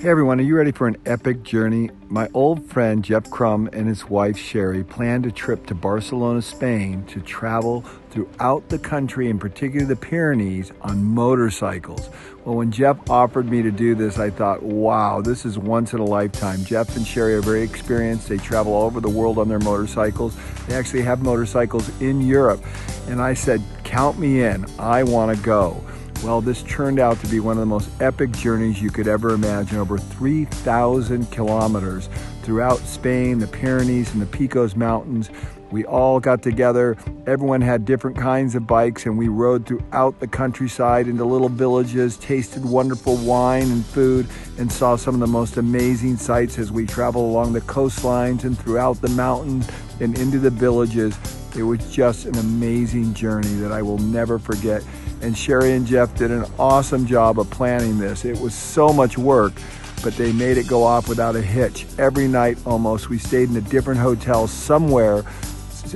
[0.00, 1.90] Hey everyone, are you ready for an epic journey?
[2.06, 7.04] My old friend Jeff Crum and his wife Sherri planned a trip to Barcelona, Spain
[7.06, 12.10] to travel throughout the country, in particular the Pyrenees, on motorcycles.
[12.44, 15.98] Well, when Jeff offered me to do this, I thought, wow, this is once in
[15.98, 16.64] a lifetime.
[16.64, 18.28] Jeff and Sherri are very experienced.
[18.28, 20.36] They travel all over the world on their motorcycles.
[20.68, 22.64] They actually have motorcycles in Europe.
[23.08, 24.64] And I said, count me in.
[24.78, 25.82] I want to go.
[26.22, 29.30] Well, this turned out to be one of the most epic journeys you could ever
[29.30, 29.78] imagine.
[29.78, 32.08] Over 3,000 kilometers
[32.42, 35.30] throughout Spain, the Pyrenees, and the Picos Mountains.
[35.70, 36.96] We all got together.
[37.26, 42.16] Everyone had different kinds of bikes, and we rode throughout the countryside into little villages,
[42.16, 44.26] tasted wonderful wine and food,
[44.58, 48.58] and saw some of the most amazing sights as we traveled along the coastlines and
[48.58, 49.68] throughout the mountains
[50.00, 51.16] and into the villages.
[51.56, 54.82] It was just an amazing journey that I will never forget
[55.22, 58.24] and Sherri and Jeff did an awesome job of planning this.
[58.24, 59.52] It was so much work,
[60.02, 61.86] but they made it go off without a hitch.
[61.98, 65.24] Every night almost, we stayed in a different hotel somewhere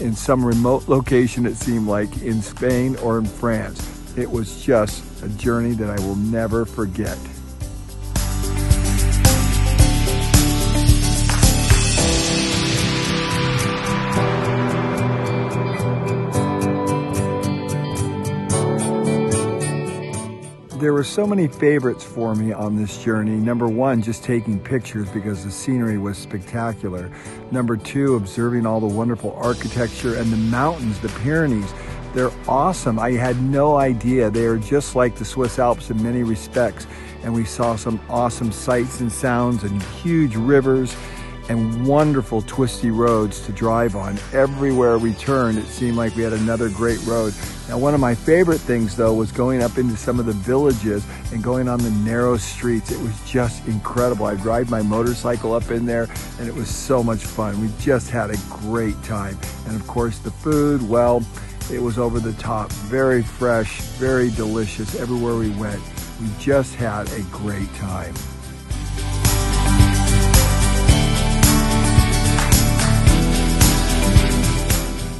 [0.00, 4.16] in some remote location, it seemed like, in Spain or in France.
[4.16, 7.18] It was just a journey that I will never forget.
[20.78, 23.32] There were so many favorites for me on this journey.
[23.32, 27.10] Number one, just taking pictures because the scenery was spectacular.
[27.50, 31.72] Number two, observing all the wonderful architecture and the mountains, the Pyrenees.
[32.14, 32.98] They're awesome.
[32.98, 34.30] I had no idea.
[34.30, 36.86] They are just like the Swiss Alps in many respects.
[37.24, 40.94] And we saw some awesome sights and sounds and huge rivers
[41.48, 44.18] and wonderful twisty roads to drive on.
[44.32, 47.34] Everywhere we turned, it seemed like we had another great road.
[47.68, 51.06] Now, one of my favorite things though was going up into some of the villages
[51.32, 52.90] and going on the narrow streets.
[52.90, 54.26] It was just incredible.
[54.26, 57.60] I ride my motorcycle up in there and it was so much fun.
[57.60, 59.38] We just had a great time.
[59.66, 61.22] And of course the food, well,
[61.70, 65.82] it was over the top, very fresh, very delicious everywhere we went.
[66.20, 68.14] We just had a great time.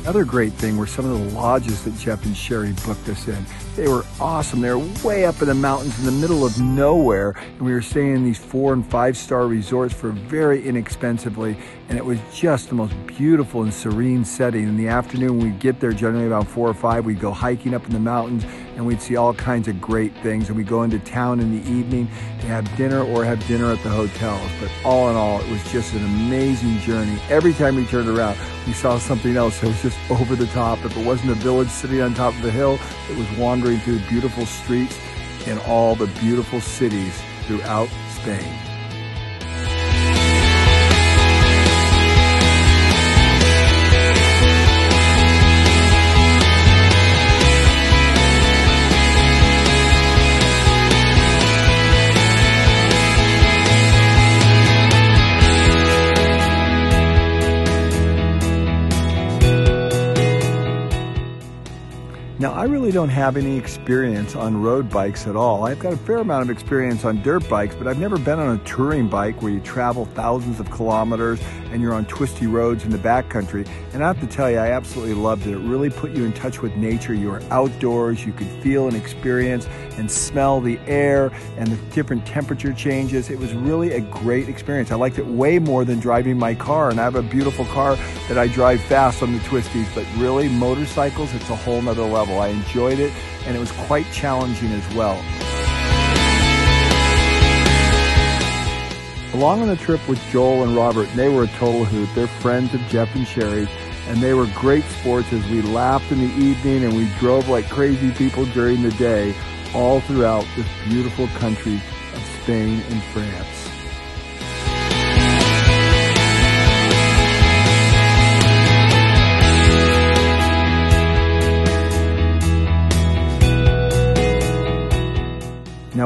[0.09, 3.45] Another great thing were some of the lodges that Jeff and Sherri booked us in.
[3.77, 4.63] They were awesome.
[4.63, 7.33] They were way up in the mountains in the middle of nowhere.
[7.39, 11.59] And we were staying in these four and five star resorts for very inexpensively.
[11.91, 14.63] And it was just the most beautiful and serene setting.
[14.63, 17.05] In the afternoon, we'd get there generally about four or five.
[17.05, 18.47] We'd go hiking up in the mountains
[18.79, 20.49] and we'd see all kinds of great things.
[20.49, 22.07] And we'd go into town in the evening
[22.41, 24.51] to have dinner or have dinner at the hotels.
[24.61, 27.19] But all in all, it was just an amazing journey.
[27.29, 28.39] Every time we turned around,
[28.69, 30.79] we saw something else that was just over the top.
[30.85, 32.79] If it wasn't a village sitting on top of a hill,
[33.11, 34.97] it was wandering through beautiful streets
[35.49, 38.68] in all the beautiful cities throughout Spain.
[62.59, 65.65] I really don't have any experience on road bikes at all.
[65.65, 68.57] I've got a fair amount of experience on dirt bikes, but I've never been on
[68.57, 72.91] a touring bike where you travel thousands of kilometers and you're on twisty roads in
[72.91, 73.69] the backcountry.
[73.93, 75.53] And I have to tell you, I absolutely loved it.
[75.53, 77.15] It really put you in touch with nature.
[77.15, 82.27] You were outdoors, you could feel and experience and smell the air and the different
[82.27, 83.31] temperature changes.
[83.31, 84.91] It was really a great experience.
[84.91, 86.91] I liked it way more than driving my car.
[86.91, 87.95] And I have a beautiful car
[88.27, 92.19] that I drive fast on the twisties, but really, motorcycles, it's a whole nother level
[92.19, 92.41] level.
[92.41, 93.13] I enjoyed it,
[93.47, 95.23] and it was quite challenging as well.
[99.35, 102.09] Along on the trip with Joel and Robert, they were a total hoot.
[102.15, 103.69] They're friends of Jeff and Sherri,
[104.09, 107.69] and they were great sports as we laughed in the evening and we drove like
[107.69, 109.35] crazy people during the day
[109.75, 111.77] all throughout this beautiful country
[112.15, 113.58] of Spain and France.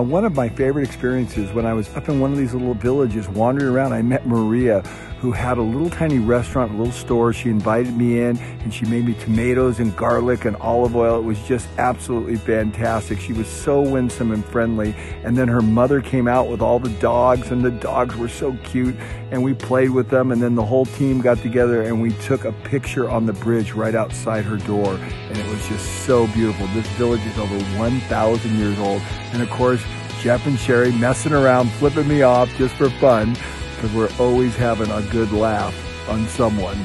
[0.03, 3.29] One of my favorite experiences when I was up in one of these little villages
[3.29, 4.83] wandering around, I met Maria,
[5.23, 7.33] who had a little tiny restaurant, a little store.
[7.33, 11.21] She invited me in and she made me tomatoes and garlic and olive oil.
[11.21, 13.21] It was just absolutely fantastic.
[13.21, 14.97] She was so winsome and friendly.
[15.23, 18.57] And then her mother came out with all the dogs, and the dogs were so
[18.65, 18.97] cute.
[19.31, 20.33] And we played with them.
[20.33, 23.75] And then the whole team got together and we took a picture on the bridge
[23.75, 24.95] right outside her door.
[24.95, 26.67] And it was just so beautiful.
[26.75, 29.01] This village is over 1,000 years old.
[29.33, 29.85] And of course,
[30.21, 33.37] Jeff and Sherri messing around, flipping me off just for fun
[33.83, 35.75] because we're always having a good laugh
[36.09, 36.79] on someone.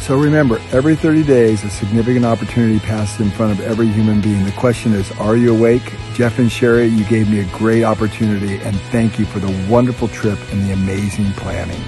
[0.00, 4.44] So remember, every 30 days, a significant opportunity passes in front of every human being.
[4.44, 5.92] The question is, are you awake?
[6.14, 10.08] Jeff and Sherri, you gave me a great opportunity and thank you for the wonderful
[10.08, 11.80] trip and the amazing planning.